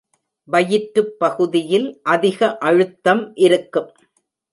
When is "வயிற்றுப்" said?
0.47-1.19